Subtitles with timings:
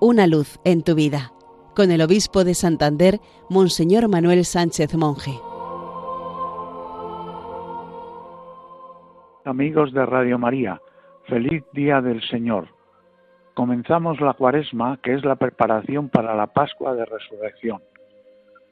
[0.00, 1.32] Una luz en tu vida,
[1.74, 3.18] con el obispo de Santander,
[3.50, 5.32] Monseñor Manuel Sánchez Monje.
[9.44, 10.80] Amigos de Radio María,
[11.26, 12.68] feliz día del Señor.
[13.54, 17.82] Comenzamos la cuaresma, que es la preparación para la Pascua de Resurrección.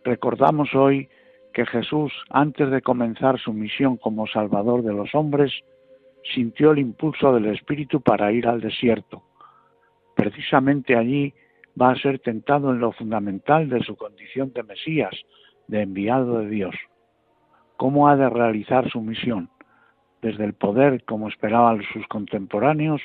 [0.04, 1.08] Recordamos hoy
[1.52, 5.52] que Jesús, antes de comenzar su misión como Salvador de los hombres,
[6.36, 9.24] sintió el impulso del Espíritu para ir al desierto.
[10.16, 11.34] Precisamente allí
[11.80, 15.14] va a ser tentado en lo fundamental de su condición de Mesías,
[15.68, 16.74] de enviado de Dios.
[17.76, 19.50] ¿Cómo ha de realizar su misión?
[20.22, 23.02] ¿Desde el poder, como esperaban sus contemporáneos,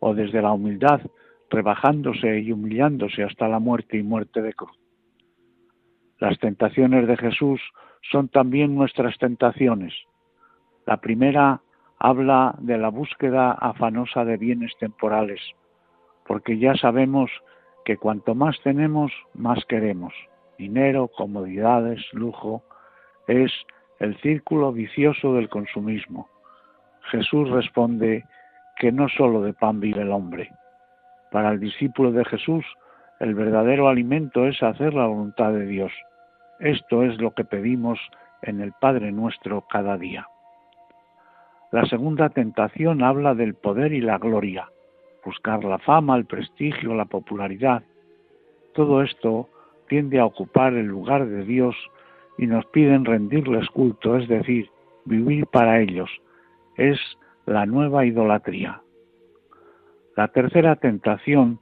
[0.00, 1.02] o desde la humildad,
[1.50, 4.76] rebajándose y humillándose hasta la muerte y muerte de cruz?
[6.18, 7.60] Las tentaciones de Jesús
[8.10, 9.92] son también nuestras tentaciones.
[10.86, 11.60] La primera
[11.98, 15.40] habla de la búsqueda afanosa de bienes temporales,
[16.28, 17.30] porque ya sabemos
[17.86, 20.12] que cuanto más tenemos, más queremos.
[20.58, 22.62] Dinero, comodidades, lujo,
[23.26, 23.50] es
[23.98, 26.28] el círculo vicioso del consumismo.
[27.10, 28.26] Jesús responde
[28.76, 30.50] que no sólo de pan vive el hombre.
[31.32, 32.64] Para el discípulo de Jesús,
[33.20, 35.92] el verdadero alimento es hacer la voluntad de Dios.
[36.60, 37.98] Esto es lo que pedimos
[38.42, 40.26] en el Padre nuestro cada día.
[41.72, 44.68] La segunda tentación habla del poder y la gloria,
[45.28, 47.82] buscar la fama, el prestigio, la popularidad.
[48.72, 49.48] Todo esto
[49.86, 51.76] tiende a ocupar el lugar de Dios
[52.38, 54.70] y nos piden rendirles culto, es decir,
[55.04, 56.10] vivir para ellos.
[56.76, 56.98] Es
[57.44, 58.80] la nueva idolatría.
[60.16, 61.58] La tercera tentación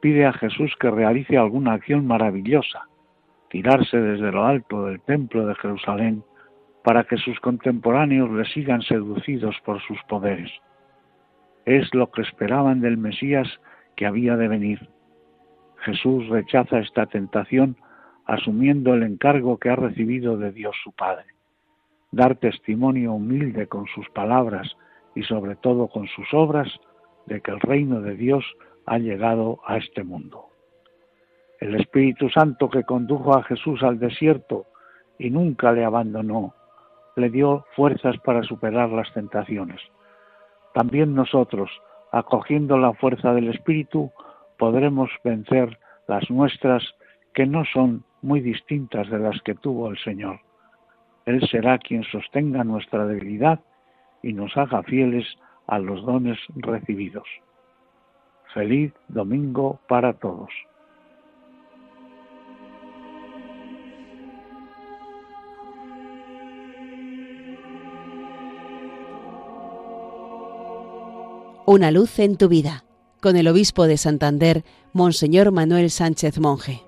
[0.00, 2.88] pide a Jesús que realice alguna acción maravillosa,
[3.48, 6.22] tirarse desde lo alto del templo de Jerusalén
[6.84, 10.50] para que sus contemporáneos le sigan seducidos por sus poderes.
[11.70, 13.46] Es lo que esperaban del Mesías
[13.94, 14.88] que había de venir.
[15.84, 17.76] Jesús rechaza esta tentación
[18.24, 21.26] asumiendo el encargo que ha recibido de Dios su Padre,
[22.10, 24.76] dar testimonio humilde con sus palabras
[25.14, 26.66] y sobre todo con sus obras
[27.26, 28.44] de que el reino de Dios
[28.86, 30.48] ha llegado a este mundo.
[31.60, 34.66] El Espíritu Santo que condujo a Jesús al desierto
[35.20, 36.52] y nunca le abandonó,
[37.14, 39.80] le dio fuerzas para superar las tentaciones.
[40.74, 41.70] También nosotros,
[42.12, 44.10] acogiendo la fuerza del Espíritu,
[44.58, 46.82] podremos vencer las nuestras
[47.34, 50.40] que no son muy distintas de las que tuvo el Señor.
[51.26, 53.60] Él será quien sostenga nuestra debilidad
[54.22, 55.26] y nos haga fieles
[55.66, 57.26] a los dones recibidos.
[58.52, 60.50] Feliz domingo para todos.
[71.72, 72.84] Una luz en tu vida,
[73.20, 76.82] con el obispo de Santander, Monseñor Manuel Sánchez Monje.